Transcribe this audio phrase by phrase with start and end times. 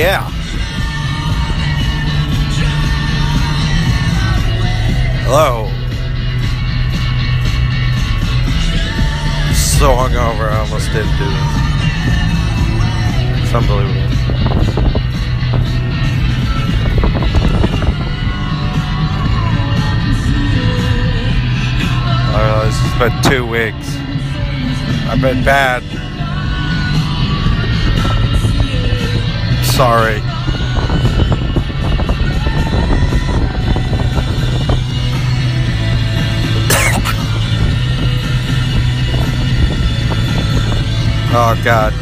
[0.00, 0.30] Yeah.
[5.26, 5.66] Hello.
[9.52, 11.52] So hungover, I almost didn't do this.
[13.44, 14.08] It's unbelievable.
[22.32, 23.96] Uh, this has been two weeks.
[25.10, 25.99] I've been bad.
[29.80, 30.20] Sorry.
[41.32, 41.94] oh God.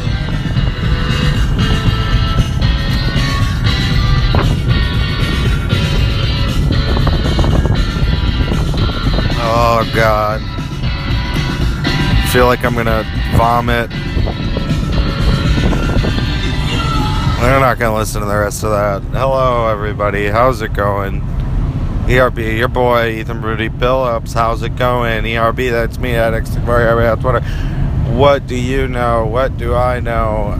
[9.39, 10.41] Oh God.
[12.33, 13.05] Feel like I'm gonna
[13.37, 14.08] vomit.
[17.69, 19.03] Not gonna listen to the rest of that.
[19.15, 20.25] Hello, everybody.
[20.25, 21.21] How's it going?
[22.09, 24.33] ERB, your boy Ethan Rudy Phillips.
[24.33, 25.23] How's it going?
[25.23, 27.41] ERB, that's me at X on Twitter.
[28.17, 29.27] What do you know?
[29.27, 30.57] What do I know?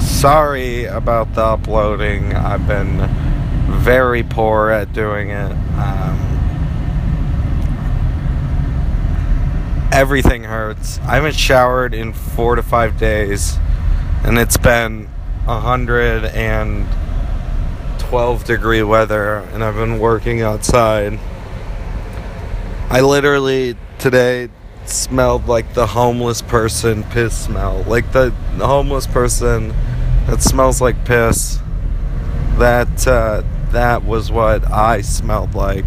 [0.00, 2.34] Sorry about the uploading.
[2.34, 3.06] I've been
[3.68, 5.52] very poor at doing it.
[5.52, 6.18] Um,
[9.92, 10.98] everything hurts.
[11.00, 13.58] I haven't showered in four to five days,
[14.24, 15.10] and it's been
[15.46, 16.86] a hundred and
[17.98, 21.18] twelve degree weather, and I've been working outside.
[22.88, 24.48] I literally today
[24.84, 29.68] smelled like the homeless person piss smell, like the homeless person
[30.26, 31.60] that smells like piss.
[32.58, 35.86] That uh, that was what I smelled like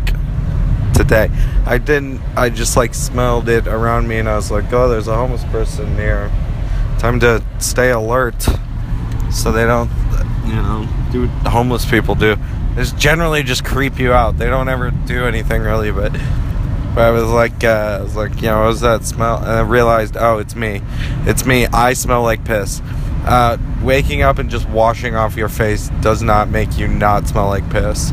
[0.93, 1.29] today.
[1.65, 2.21] I didn't.
[2.35, 5.43] I just like smelled it around me, and I was like, "Oh, there's a homeless
[5.45, 6.31] person near.
[6.99, 8.47] Time to stay alert,
[9.33, 9.89] so they don't,
[10.45, 12.37] you know, do what homeless people do.
[12.75, 14.37] They generally just creep you out.
[14.37, 16.11] They don't ever do anything really, but."
[16.93, 19.39] But I was like, uh, I was like, you know, what was that smell?
[19.39, 20.79] And I realized, oh, it's me.
[21.25, 21.65] It's me.
[21.65, 22.83] I smell like piss.
[23.25, 27.47] Uh, waking up and just washing off your face does not make you not smell
[27.47, 28.11] like piss.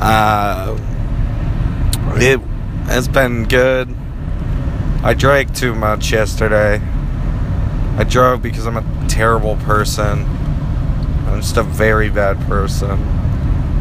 [0.00, 0.78] Uh,
[2.16, 2.38] it
[2.86, 3.92] has been good.
[5.02, 6.80] I drank too much yesterday.
[7.96, 10.28] I drove because I'm a terrible person.
[11.32, 12.90] I'm just a very bad person.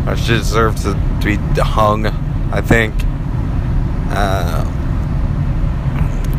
[0.07, 2.95] I should deserve to, to be hung, I think.
[4.09, 4.63] Uh,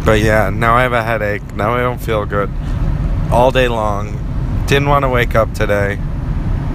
[0.05, 1.55] but yeah, now I have a headache.
[1.55, 2.51] Now I don't feel good.
[3.31, 4.19] All day long.
[4.67, 5.99] Didn't want to wake up today.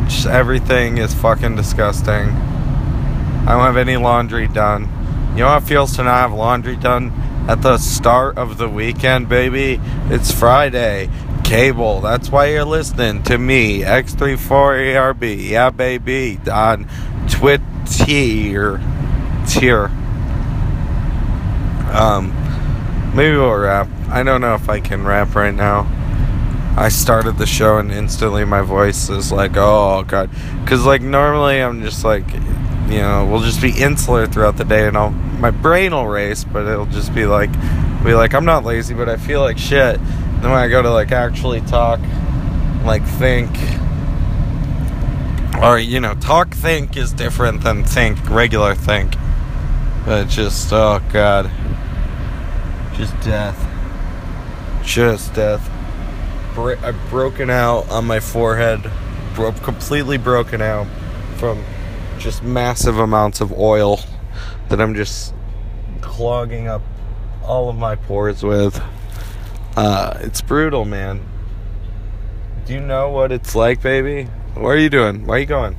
[0.05, 2.29] Just everything is fucking disgusting.
[2.29, 4.83] I don't have any laundry done.
[5.31, 7.11] You know how it feels to not have laundry done
[7.49, 9.79] at the start of the weekend, baby?
[10.09, 11.09] It's Friday.
[11.47, 12.01] Cable.
[12.01, 15.47] That's why you're listening to me, X34ARB.
[15.47, 16.37] Yeah, baby.
[16.51, 16.85] On
[17.29, 18.81] Twitter.
[19.47, 19.85] Tier.
[21.93, 22.33] Um,
[23.15, 23.87] maybe we'll rap.
[24.09, 25.87] I don't know if I can rap right now.
[26.75, 30.29] I started the show and instantly my voice is like, oh god,
[30.61, 34.85] because like normally I'm just like, you know, we'll just be insular throughout the day
[34.85, 37.53] and I'll my brain will race, but it'll just be like,
[38.03, 39.97] be like I'm not lazy, but I feel like shit.
[40.41, 41.99] Then when I go to like actually talk,
[42.83, 43.49] like think,
[45.63, 49.15] or you know, talk think is different than think regular think.
[50.05, 51.51] But just oh god,
[52.95, 53.57] just death,
[54.85, 55.69] just death.
[56.57, 58.89] I've broken out on my forehead,
[59.35, 60.87] bro- completely broken out
[61.37, 61.63] from
[62.17, 63.99] just massive amounts of oil
[64.69, 65.33] that I'm just
[66.01, 66.81] clogging up
[67.43, 68.81] all of my pores with.
[69.77, 71.23] Uh, it's brutal, man.
[72.65, 74.23] Do you know what it's like, baby?
[74.55, 75.27] What are you doing?
[75.27, 75.77] Where are you going?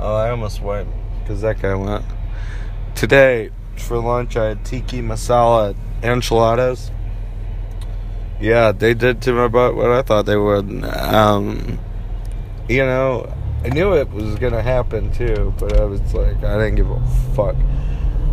[0.00, 0.88] Oh, I almost went
[1.20, 2.06] because that guy went.
[2.94, 6.90] Today, for lunch, I had tiki masala enchiladas.
[8.40, 10.82] Yeah, they did to my butt what I thought they would.
[10.82, 11.78] Um,
[12.66, 13.30] you know,
[13.62, 17.06] I knew it was gonna happen too, but I was like, I didn't give a
[17.34, 17.56] fuck.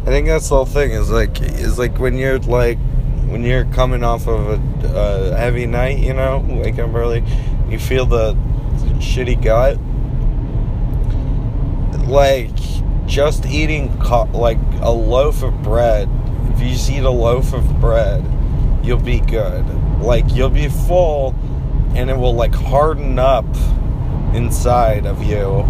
[0.04, 0.92] I think that's the whole thing.
[0.92, 2.78] Is like, is like when you're like,
[3.32, 4.50] when you're coming off of
[4.84, 7.24] a, a heavy night, you know, wake up early,
[7.70, 8.34] you feel the
[9.00, 9.78] shitty gut.
[12.08, 12.52] Like,
[13.08, 16.10] just eating co- like a loaf of bread.
[16.54, 18.24] If you just eat a loaf of bread,
[18.84, 19.66] you'll be good.
[20.02, 21.34] Like you'll be full,
[21.96, 23.46] and it will like harden up
[24.34, 25.62] inside of you,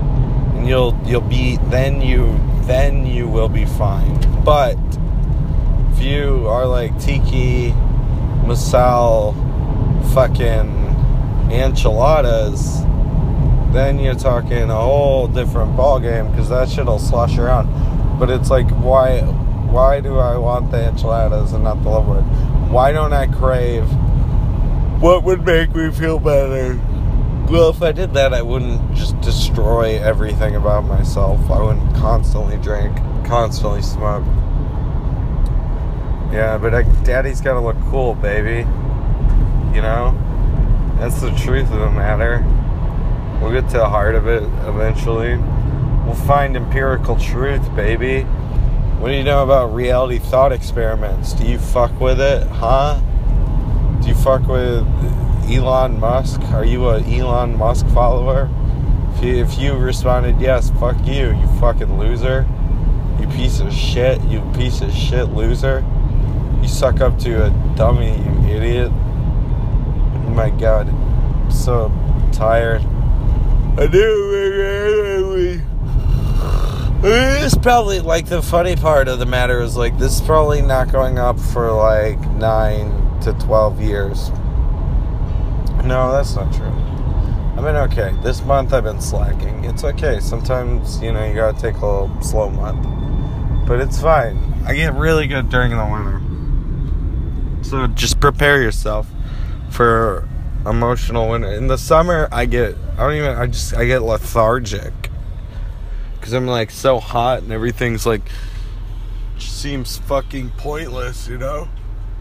[0.56, 4.44] and you'll you'll be then you then you will be fine.
[4.44, 4.78] But
[6.02, 7.72] you are like tiki,
[8.46, 9.34] masal,
[10.14, 12.82] fucking enchiladas,
[13.74, 17.70] then you're talking a whole different ball game because that shit'll slosh around.
[18.20, 22.72] But it's like, why, why do I want the enchiladas and not the love?
[22.72, 23.86] Why don't I crave?
[25.02, 26.80] What would make me feel better?
[27.50, 31.50] Well, if I did that, I wouldn't just destroy everything about myself.
[31.50, 32.96] I wouldn't constantly drink,
[33.26, 34.24] constantly smoke.
[36.32, 38.60] Yeah, but I, daddy's gotta look cool, baby.
[39.76, 40.18] You know?
[40.98, 42.46] That's the truth of the matter.
[43.42, 45.36] We'll get to the heart of it eventually.
[46.06, 48.22] We'll find empirical truth, baby.
[49.02, 51.34] What do you know about reality thought experiments?
[51.34, 53.02] Do you fuck with it, huh?
[54.02, 54.86] Do you fuck with
[55.50, 56.40] Elon Musk?
[56.54, 58.50] Are you a Elon Musk follower?
[59.16, 62.48] If you, if you responded yes, fuck you, you fucking loser.
[63.20, 65.84] You piece of shit, you piece of shit loser.
[66.72, 68.18] Suck up to a dummy,
[68.50, 68.92] you idiot.
[68.92, 71.92] Oh my god, I'm so
[72.32, 72.82] tired.
[73.78, 74.30] I do.
[77.04, 80.92] It's probably like the funny part of the matter is like this is probably not
[80.92, 84.30] going up for like nine to twelve years.
[85.84, 86.66] No, that's not true.
[86.66, 89.66] I mean, okay, this month I've been slacking.
[89.66, 90.20] It's okay.
[90.20, 92.88] Sometimes, you know, you gotta take a little slow month.
[93.68, 94.40] But it's fine.
[94.66, 96.22] I get really good during the winter.
[97.72, 99.08] So just prepare yourself
[99.70, 100.28] for
[100.66, 101.54] emotional winter.
[101.54, 104.92] In the summer, I get I don't even I just I get lethargic
[106.20, 108.24] because I'm like so hot and everything's like
[109.38, 111.70] seems fucking pointless, you know.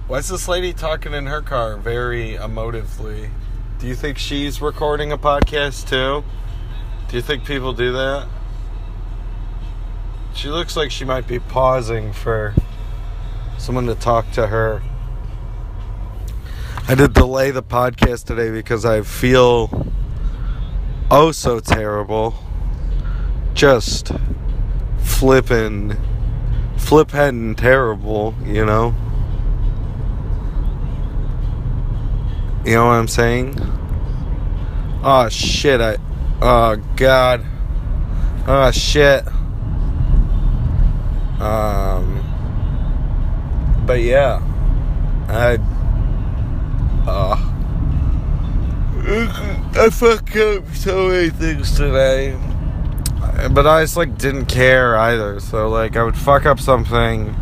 [0.07, 3.31] Why is this lady talking in her car very emotively?
[3.81, 6.23] Do you think she's recording a podcast too?
[7.09, 8.29] Do you think people do that?
[10.33, 12.55] She looks like she might be pausing for
[13.59, 14.81] someone to talk to her.
[16.91, 19.93] I did delay the podcast today because I feel
[21.09, 22.35] oh so terrible.
[23.55, 24.11] Just
[24.99, 25.97] flipping,
[26.77, 28.97] flip heading terrible, you know?
[32.65, 33.55] You know what I'm saying?
[35.05, 35.97] Oh shit, I.
[36.43, 37.47] Oh god.
[38.49, 39.25] Oh shit.
[41.41, 42.25] Um.
[43.87, 44.43] But yeah.
[45.29, 45.59] I
[47.07, 47.51] uh,
[49.03, 52.39] I fucked up so many things today.
[53.51, 55.41] But I just like didn't care either.
[55.41, 57.35] So like I would fuck up something.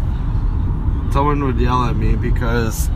[1.13, 2.91] Someone would yell at me because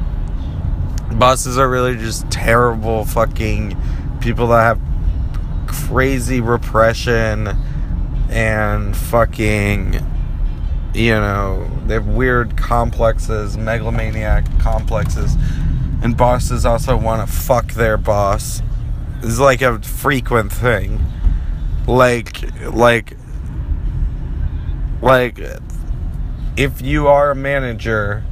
[1.12, 3.76] bosses are really just terrible fucking
[4.20, 4.80] people that have
[5.66, 7.48] crazy repression
[8.30, 9.94] and fucking
[10.94, 15.36] you know, they have weird complexes, megalomaniac complexes
[16.02, 18.60] and bosses also want to fuck their boss.
[19.22, 21.00] It's like a frequent thing.
[21.86, 23.16] Like, like,
[25.00, 25.40] like,
[26.56, 28.24] if you are a manager,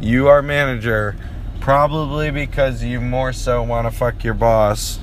[0.00, 1.16] you are manager,
[1.60, 5.00] probably because you more so want to fuck your boss,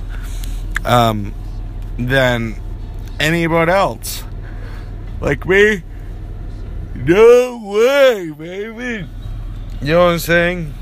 [0.84, 1.34] um,
[1.98, 2.60] than
[3.20, 4.24] anyone else.
[5.20, 5.82] Like me?
[6.94, 9.06] No way, baby.
[9.80, 10.74] You know what I'm saying?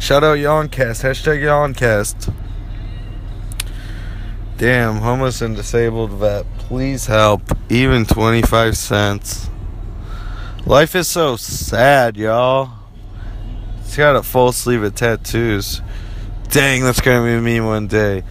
[0.00, 1.04] Shout out Yawncast.
[1.04, 2.34] Hashtag Yawncast.
[4.56, 6.46] Damn, homeless and disabled vet.
[6.56, 7.42] Please help.
[7.68, 9.50] Even 25 cents.
[10.64, 12.70] Life is so sad, y'all.
[13.82, 15.82] He's got a full sleeve of tattoos.
[16.48, 18.24] Dang, that's gonna be me one day.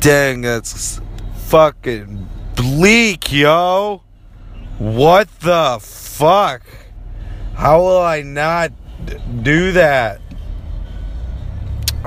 [0.00, 1.00] Dang, that's
[1.46, 4.02] fucking bleak, yo.
[4.78, 6.62] What the fuck?
[7.54, 8.72] How will I not
[9.44, 10.20] do that?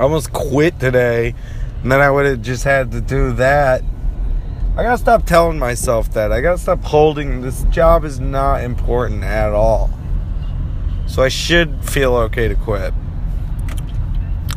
[0.00, 1.34] I almost quit today,
[1.82, 3.82] and then I would have just had to do that.
[4.74, 6.32] I gotta stop telling myself that.
[6.32, 9.90] I gotta stop holding this job is not important at all.
[11.06, 12.94] So I should feel okay to quit.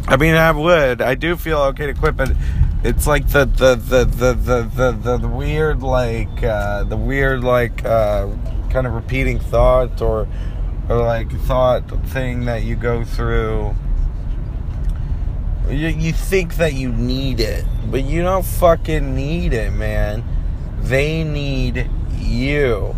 [0.08, 1.02] I mean, I would.
[1.02, 2.32] I do feel okay to quit, but
[2.86, 7.84] it's like the the the the the the, the, weird like uh, the weird like
[7.84, 8.30] uh,
[8.70, 10.26] kind of repeating thought or
[10.88, 13.76] or like thought thing that you go through
[15.74, 20.24] you, you think that you need it, but you don't fucking need it, man.
[20.82, 22.96] They need you.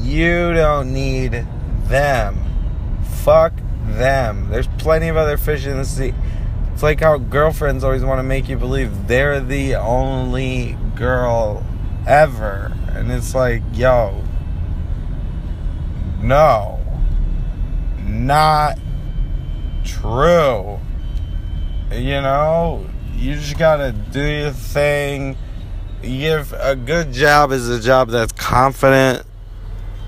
[0.00, 1.46] You don't need
[1.84, 2.44] them.
[3.22, 3.54] Fuck
[3.86, 4.50] them.
[4.50, 6.12] There's plenty of other fish in the sea.
[6.72, 11.64] It's like how girlfriends always want to make you believe they're the only girl
[12.06, 12.72] ever.
[12.88, 14.22] And it's like, yo,
[16.20, 16.80] no,
[18.06, 18.78] not
[19.84, 20.80] true
[21.94, 25.36] you know, you just gotta do your thing
[26.02, 29.26] if a good job is a job that's confident,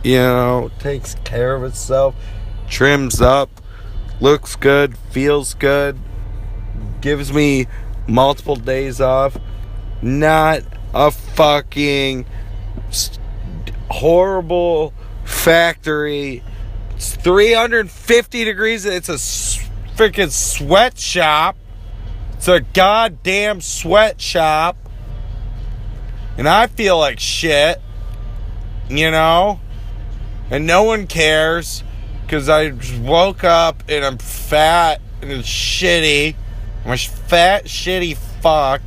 [0.03, 2.15] you know, takes care of itself,
[2.69, 3.49] trims up,
[4.21, 5.99] looks good, feels good,
[7.01, 7.67] gives me
[8.07, 9.39] multiple days off,
[10.03, 10.63] not
[10.95, 12.27] a fucking
[13.91, 14.93] horrible
[15.25, 16.43] factory.
[16.95, 18.85] It's 350 degrees.
[18.85, 19.15] It's a
[19.97, 21.57] freaking sweatshop.
[22.37, 24.77] It's a goddamn sweatshop.
[26.39, 27.81] And I feel like shit.
[28.89, 29.61] You know?
[30.51, 31.83] And no one cares.
[32.23, 36.35] Because I woke up and I'm fat and it's shitty.
[36.85, 38.83] I'm a fat, shitty fuck.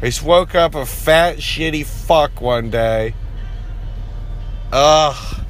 [0.00, 3.14] I just woke up a fat, shitty fuck one day.
[4.72, 5.40] Ugh.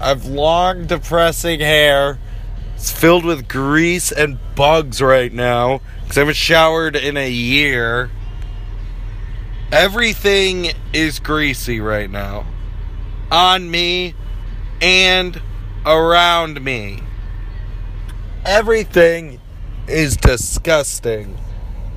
[0.00, 2.18] I've long, depressing hair.
[2.78, 8.08] It's filled with grease and bugs right now because I haven't showered in a year.
[9.72, 12.46] Everything is greasy right now.
[13.32, 14.14] On me
[14.80, 15.42] and
[15.84, 17.02] around me.
[18.44, 19.40] Everything
[19.88, 21.36] is disgusting.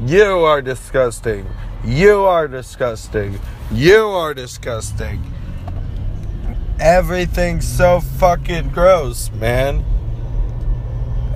[0.03, 1.47] You are disgusting.
[1.85, 3.39] You are disgusting.
[3.71, 5.31] You are disgusting.
[6.79, 9.85] Everything's so fucking gross, man.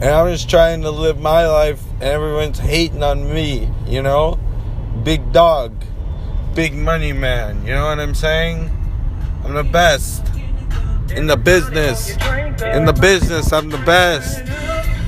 [0.01, 4.37] And I'm just trying to live my life, and everyone's hating on me, you know?
[5.03, 5.85] Big dog,
[6.53, 8.69] big money man, you know what I'm saying?
[9.45, 10.25] I'm the best
[11.15, 12.11] in the business.
[12.11, 14.41] In the business, I'm the best.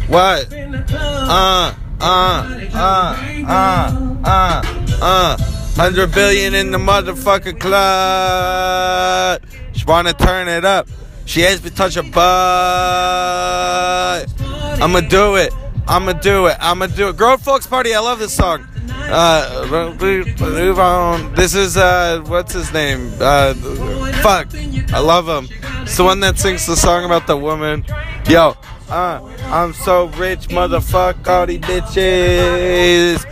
[0.10, 0.53] What?
[0.53, 4.62] Uh, uh, uh, uh, uh,
[5.01, 5.38] uh.
[5.77, 9.41] 100 billion in the motherfucking club.
[9.74, 10.88] She wanna turn it up.
[11.25, 12.17] She has to touch her butt.
[14.79, 15.53] I'ma do it.
[15.88, 16.57] I'ma do it.
[16.60, 17.17] I'ma do it.
[17.17, 17.96] Grown Folks Party.
[17.96, 18.67] I love this song.
[18.89, 21.34] Uh, move on.
[21.34, 23.12] This is uh, what's his name?
[23.19, 23.53] Uh,
[24.22, 24.48] fuck.
[24.93, 25.50] I love him.
[25.81, 27.86] It's the one that sings the song about the woman.
[28.29, 28.55] Yo,
[28.89, 33.24] uh, I'm so rich, motherfuck all these bitches.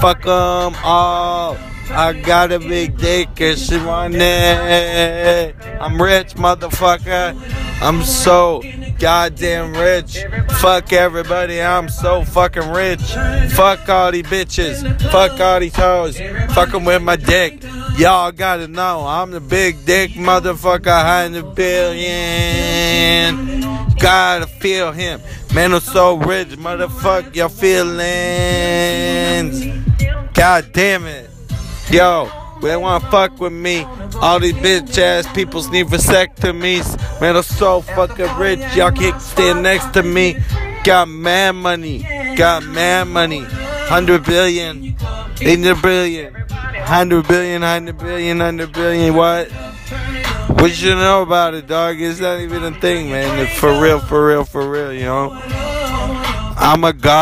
[0.00, 1.58] Fuck them all.
[1.90, 5.54] I got a big dick and she want it.
[5.80, 7.36] I'm rich, motherfucker.
[7.82, 8.62] I'm so
[8.98, 10.18] goddamn rich.
[10.60, 13.00] Fuck everybody, I'm so fucking rich.
[13.52, 15.00] Fuck all these bitches.
[15.10, 16.18] Fuck all these hoes.
[16.54, 17.62] Fuck them with my dick.
[17.96, 23.60] Y'all gotta know, I'm the big dick motherfucker, hundred billion.
[23.98, 25.20] Gotta feel him.
[25.54, 27.98] Man, I'm so rich, motherfucker, your feelings.
[30.34, 31.30] God damn it.
[31.90, 33.84] Yo, they wanna fuck with me.
[34.20, 36.96] All these bitch ass peoples need vasectomies.
[37.20, 38.60] Man, I'm so fucking rich.
[38.76, 40.36] Y'all can't stand next to me.
[40.84, 42.06] Got mad money.
[42.36, 43.44] Got mad money.
[43.44, 44.96] Hundred billion.
[44.98, 46.34] Hundred billion.
[46.34, 47.62] Hundred billion.
[47.62, 48.40] Hundred billion.
[48.40, 49.14] Hundred billion.
[49.14, 49.50] What?
[50.48, 52.00] What you know about it, dog?
[52.00, 53.38] It's not even a thing, man.
[53.38, 55.30] It's for real, for real, for real, you know?
[56.60, 57.18] I'm a god.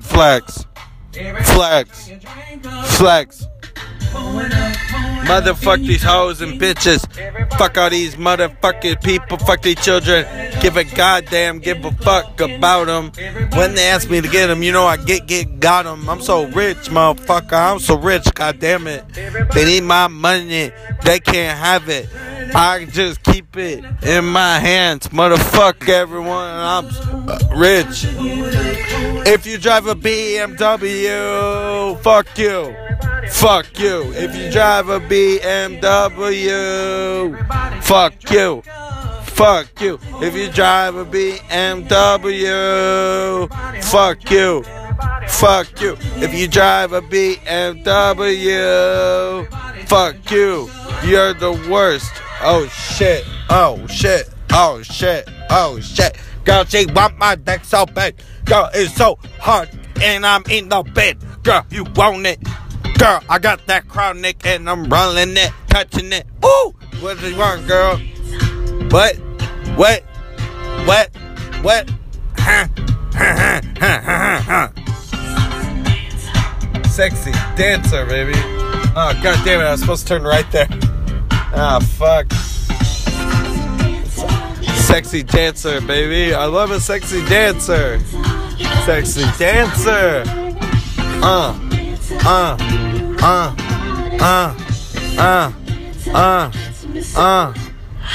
[0.00, 0.66] Flex.
[1.12, 2.10] Flex.
[2.96, 3.46] Flex.
[5.30, 7.06] Motherfuck these hoes and bitches.
[7.56, 9.38] Fuck all these motherfucking people.
[9.38, 10.26] Fuck these children.
[10.60, 13.12] Give a goddamn give a fuck about them.
[13.52, 16.08] When they ask me to get them, you know I get get got them.
[16.08, 17.52] I'm so rich, motherfucker.
[17.52, 18.24] I'm so rich.
[18.34, 19.08] goddamn it.
[19.54, 20.72] They need my money.
[21.04, 22.08] They can't have it.
[22.54, 25.06] I just keep it in my hands.
[25.08, 26.50] Motherfuck everyone.
[26.50, 26.86] I'm
[27.28, 28.04] uh, rich.
[29.26, 32.74] If you drive a BMW, fuck you.
[33.30, 34.12] Fuck you.
[34.14, 35.82] If you drive a BMW,
[37.82, 38.62] fuck you.
[39.24, 39.98] Fuck you.
[40.20, 41.88] If you drive a BMW,
[43.82, 44.62] fuck you.
[45.28, 45.96] Fuck you.
[46.16, 47.86] If you drive a BMW,
[49.86, 50.70] fuck you.
[51.04, 52.12] You're the worst.
[52.42, 53.26] Oh shit.
[53.50, 54.30] Oh shit.
[54.50, 55.28] Oh shit.
[55.50, 56.16] Oh shit.
[56.44, 58.14] Girl, she want my dick so bad.
[58.46, 59.68] Girl, it's so hard.
[60.00, 61.18] And I'm in the bed.
[61.42, 62.42] Girl, you want it.
[62.98, 66.26] Girl, I got that chronic and I'm rolling it, touching it.
[66.44, 66.74] Ooh!
[67.00, 67.98] What you want, girl?
[68.88, 69.16] What?
[69.76, 70.02] What?
[70.86, 71.10] What?
[71.62, 71.90] What?
[72.38, 72.68] Huh?
[73.12, 73.60] Huh?
[74.42, 74.68] Huh?
[76.88, 78.32] Sexy dancer, baby.
[78.96, 80.68] Oh, god damn it, I was supposed to turn right there.
[81.52, 82.32] Ah, fuck.
[84.74, 86.34] Sexy dancer, baby.
[86.34, 88.00] I love a sexy dancer.
[88.84, 90.24] Sexy dancer.
[91.22, 91.58] Uh,
[92.24, 92.56] uh,
[93.20, 93.54] uh,
[94.20, 94.54] uh,
[95.18, 95.52] uh,
[96.08, 96.52] uh,
[97.16, 97.54] uh,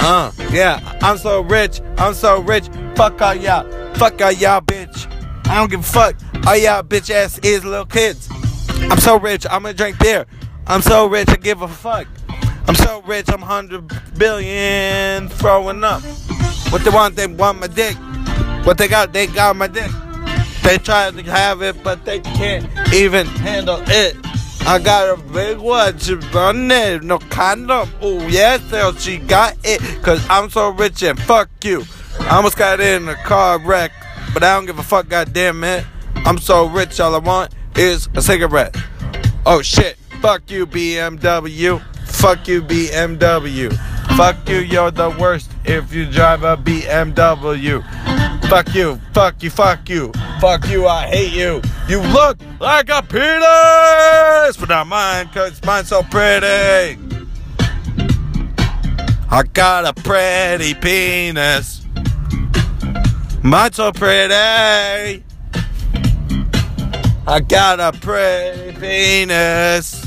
[0.02, 0.32] uh.
[0.52, 1.82] Yeah, I'm so rich.
[1.98, 2.66] I'm so rich.
[2.96, 3.94] Fuck all y'all.
[3.96, 5.12] Fuck all y'all, bitch.
[5.48, 6.16] I don't give a fuck.
[6.48, 8.30] All y'all bitch ass is little kids.
[8.82, 10.26] I'm so rich, I'm gonna drink beer.
[10.68, 12.08] I'm so rich, I give a fuck.
[12.68, 16.02] I'm so rich, I'm 100 billion throwing up.
[16.72, 17.96] What they want, they want my dick.
[18.66, 19.92] What they got, they got my dick.
[20.64, 24.18] They try to have it, but they can't even handle it.
[24.68, 27.88] I got a big one, she run it, no condom.
[28.02, 31.84] Oh yes, hell, she got it, cause I'm so rich and fuck you.
[32.22, 33.92] I almost got in a car wreck,
[34.34, 35.86] but I don't give a fuck, goddamn it.
[36.16, 38.76] I'm so rich, all I want is a cigarette.
[39.46, 41.84] Oh shit, fuck you, BMW.
[42.16, 43.72] Fuck you, BMW.
[44.18, 47.84] Fuck you, you're the worst if you drive a BMW.
[48.50, 50.12] Fuck you, fuck you, fuck you.
[50.40, 51.62] Fuck you, I hate you.
[51.88, 56.98] You look like a penis, but not mine, cause mine's so pretty.
[59.30, 61.86] I got a pretty penis.
[63.44, 65.24] Mine's so pretty.
[67.28, 70.05] I got a pretty penis.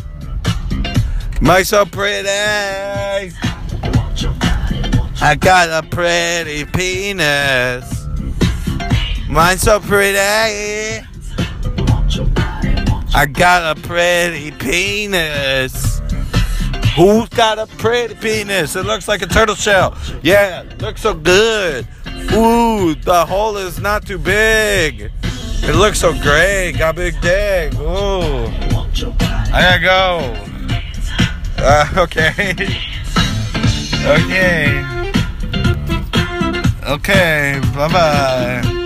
[1.40, 2.28] Mine's so pretty.
[5.20, 8.06] I got a pretty penis.
[9.28, 10.18] Mine's so pretty.
[13.14, 16.00] I got a pretty penis.
[16.96, 18.74] Who's got a pretty penis?
[18.74, 19.96] It looks like a turtle shell.
[20.22, 21.86] Yeah, looks so good.
[22.32, 25.12] Ooh, the hole is not too big.
[25.22, 26.72] It looks so great.
[26.78, 27.74] Got big dick.
[27.74, 28.46] Ooh.
[29.50, 30.47] I gotta go.
[31.60, 32.54] Uh, okay.
[34.06, 34.84] okay.
[36.86, 37.60] Okay.
[37.74, 38.77] Bye bye.